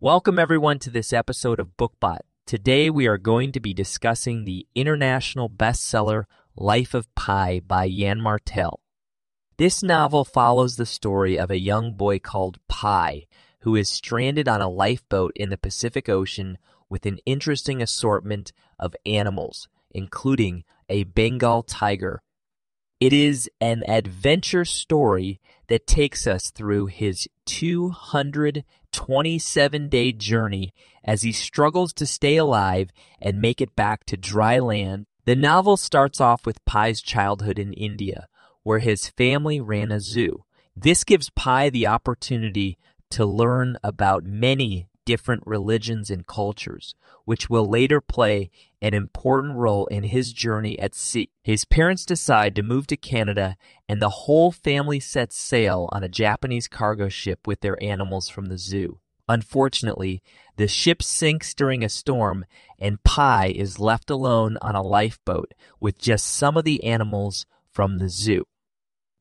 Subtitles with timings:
[0.00, 2.20] Welcome, everyone, to this episode of BookBot.
[2.46, 6.24] Today, we are going to be discussing the international bestseller
[6.56, 8.80] Life of Pi by Yann Martel.
[9.58, 13.26] This novel follows the story of a young boy called Pi,
[13.60, 16.58] who is stranded on a lifeboat in the Pacific Ocean
[16.88, 22.22] with an interesting assortment of animals, including a Bengal tiger.
[23.00, 31.30] It is an adventure story that takes us through his 227 day journey as he
[31.30, 35.06] struggles to stay alive and make it back to dry land.
[35.26, 38.26] The novel starts off with Pi's childhood in India,
[38.64, 40.42] where his family ran a zoo.
[40.74, 42.78] This gives Pi the opportunity
[43.10, 46.94] to learn about many different religions and cultures,
[47.24, 48.50] which will later play
[48.82, 51.30] an important role in his journey at sea.
[51.42, 53.56] His parents decide to move to Canada,
[53.88, 58.46] and the whole family sets sail on a Japanese cargo ship with their animals from
[58.46, 59.00] the zoo.
[59.26, 60.22] Unfortunately,
[60.56, 62.44] the ship sinks during a storm,
[62.78, 67.96] and Pi is left alone on a lifeboat with just some of the animals from
[67.96, 68.44] the zoo.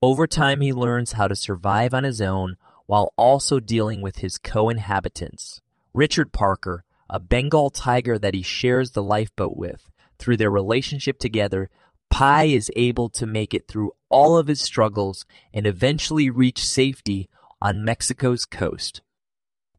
[0.00, 4.38] Over time, he learns how to survive on his own while also dealing with his
[4.38, 5.61] co inhabitants.
[5.94, 9.90] Richard Parker, a Bengal tiger that he shares the lifeboat with.
[10.18, 11.68] Through their relationship together,
[12.10, 17.28] Pi is able to make it through all of his struggles and eventually reach safety
[17.60, 19.02] on Mexico's coast.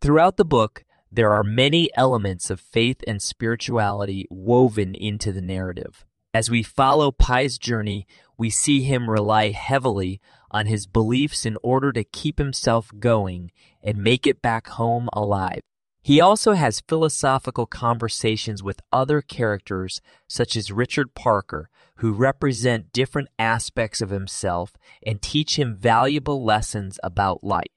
[0.02, 6.06] Throughout the book, there are many elements of faith and spirituality woven into the narrative.
[6.34, 11.92] As we follow Pi's journey, we see him rely heavily on his beliefs in order
[11.92, 13.52] to keep himself going
[13.84, 15.62] and make it back home alive.
[16.04, 23.30] He also has philosophical conversations with other characters, such as Richard Parker, who represent different
[23.40, 24.74] aspects of himself
[25.06, 27.68] and teach him valuable lessons about life.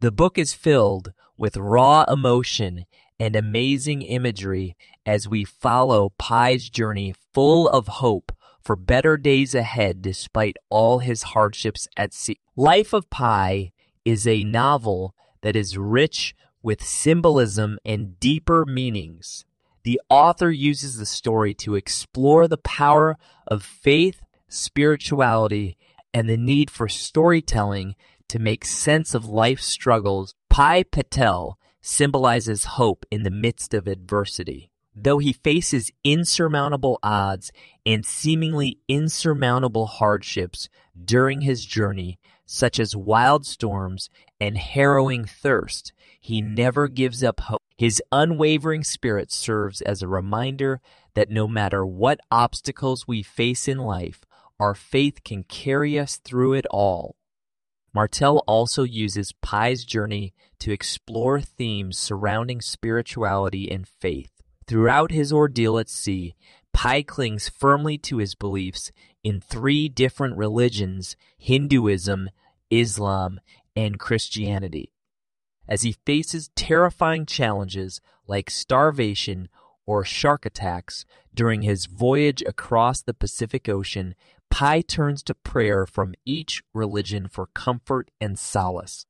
[0.00, 2.86] The book is filled with raw emotion
[3.18, 4.74] and amazing imagery
[5.04, 8.32] as we follow Pi's journey full of hope
[8.62, 12.40] for better days ahead despite all his hardships at sea.
[12.56, 13.72] Life of Pi
[14.06, 19.44] is a novel that is rich with symbolism and deeper meanings.
[19.82, 23.16] The author uses the story to explore the power
[23.46, 25.76] of faith, spirituality,
[26.12, 27.94] and the need for storytelling
[28.28, 30.34] to make sense of life's struggles.
[30.48, 34.70] Pi Patel symbolizes hope in the midst of adversity.
[34.94, 37.52] Though he faces insurmountable odds
[37.86, 40.68] and seemingly insurmountable hardships
[41.02, 42.18] during his journey,
[42.52, 47.62] such as wild storms and harrowing thirst, he never gives up hope.
[47.76, 50.80] His unwavering spirit serves as a reminder
[51.14, 54.22] that no matter what obstacles we face in life,
[54.58, 57.14] our faith can carry us through it all.
[57.94, 64.32] Martel also uses Pi's journey to explore themes surrounding spirituality and faith.
[64.66, 66.34] Throughout his ordeal at sea,
[66.72, 68.90] Pi clings firmly to his beliefs
[69.22, 72.30] in three different religions Hinduism,
[72.70, 73.40] Islam,
[73.76, 74.92] and Christianity
[75.70, 79.48] as he faces terrifying challenges like starvation
[79.86, 84.16] or shark attacks during his voyage across the Pacific Ocean,
[84.50, 89.06] Pi turns to prayer from each religion for comfort and solace.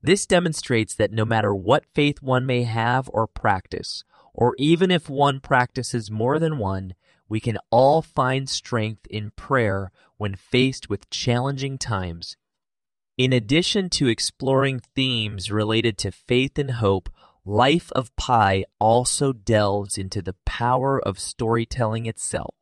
[0.00, 5.10] This demonstrates that no matter what faith one may have or practice, or even if
[5.10, 6.94] one practices more than one,
[7.28, 12.36] we can all find strength in prayer when faced with challenging times
[13.16, 17.08] in addition to exploring themes related to faith and hope,
[17.44, 22.54] Life of Pi also delves into the power of storytelling itself.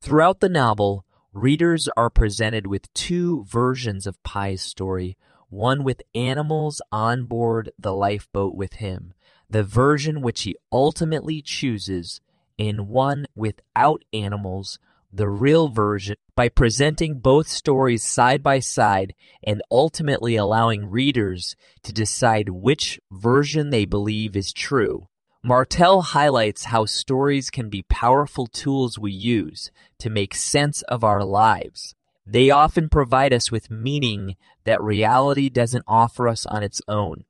[0.00, 5.16] Throughout the novel, readers are presented with two versions of Pi's story,
[5.48, 9.14] one with animals on board the lifeboat with him,
[9.48, 12.20] the version which he ultimately chooses,
[12.58, 14.78] and one without animals
[15.14, 19.14] the real version by presenting both stories side by side
[19.44, 21.54] and ultimately allowing readers
[21.84, 25.06] to decide which version they believe is true.
[25.44, 31.22] Martel highlights how stories can be powerful tools we use to make sense of our
[31.22, 31.94] lives.
[32.26, 34.34] They often provide us with meaning
[34.64, 37.24] that reality doesn't offer us on its own.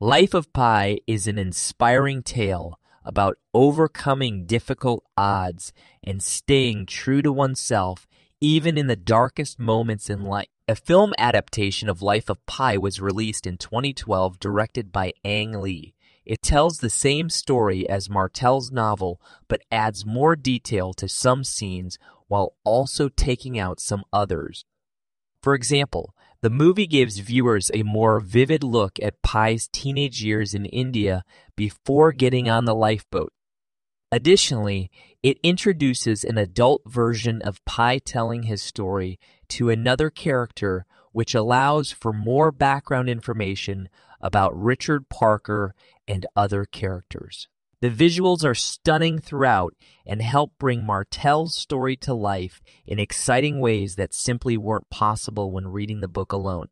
[0.00, 2.78] Life of Pi is an inspiring tale
[3.08, 5.72] about overcoming difficult odds
[6.04, 8.06] and staying true to oneself
[8.40, 10.46] even in the darkest moments in life.
[10.68, 15.94] A film adaptation of Life of Pi was released in 2012 directed by Ang Lee.
[16.26, 21.98] It tells the same story as Martel's novel but adds more detail to some scenes
[22.26, 24.66] while also taking out some others.
[25.42, 30.66] For example, The movie gives viewers a more vivid look at Pi's teenage years in
[30.66, 31.24] India
[31.58, 33.32] before getting on the lifeboat.
[34.12, 34.92] Additionally,
[35.24, 39.18] it introduces an adult version of Pi telling his story
[39.48, 43.88] to another character, which allows for more background information
[44.20, 45.74] about Richard Parker
[46.06, 47.48] and other characters.
[47.80, 49.74] The visuals are stunning throughout
[50.06, 55.68] and help bring Martel's story to life in exciting ways that simply weren't possible when
[55.68, 56.68] reading the book alone.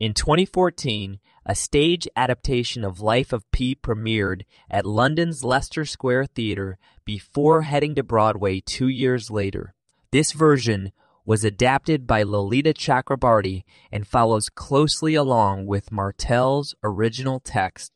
[0.00, 6.78] In 2014, a stage adaptation of Life of Pi premiered at London's Leicester Square Theatre
[7.04, 9.74] before heading to Broadway two years later.
[10.10, 10.90] This version
[11.24, 13.62] was adapted by Lalita Chakrabarti
[13.92, 17.92] and follows closely along with Martel's original text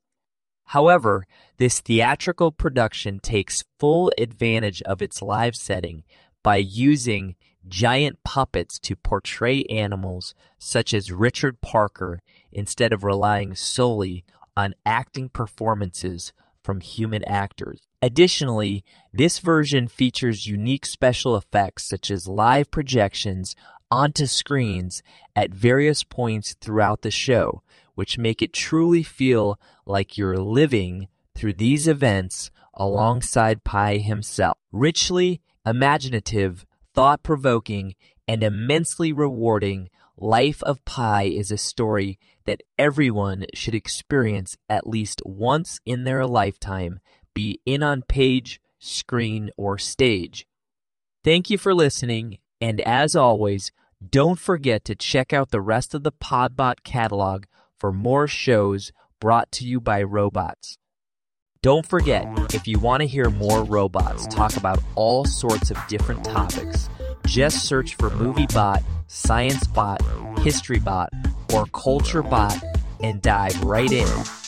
[0.68, 1.26] However,
[1.58, 6.04] this theatrical production takes full advantage of its live setting
[6.42, 7.36] by using
[7.68, 12.20] giant puppets to portray animals such as Richard Parker
[12.52, 14.24] instead of relying solely
[14.56, 16.32] on acting performances
[16.62, 17.82] from human actors.
[18.00, 23.54] Additionally, this version features unique special effects such as live projections
[23.90, 25.02] onto screens
[25.36, 27.62] at various points throughout the show,
[27.94, 34.58] which make it truly feel like you're living through these events alongside Pi himself.
[34.72, 37.94] Richly imaginative, thought provoking,
[38.26, 45.20] and immensely rewarding, Life of Pi is a story that everyone should experience at least
[45.24, 47.00] once in their lifetime,
[47.34, 50.46] be in on page, screen, or stage.
[51.24, 53.72] Thank you for listening, and as always,
[54.08, 57.44] don't forget to check out the rest of the Podbot catalog
[57.76, 60.78] for more shows brought to you by robots.
[61.64, 66.22] Don't forget, if you want to hear more robots talk about all sorts of different
[66.22, 66.90] topics,
[67.26, 70.00] just search for MovieBot, ScienceBot,
[70.36, 71.08] HistoryBot,
[71.54, 72.62] or CultureBot
[73.02, 74.43] and dive right in.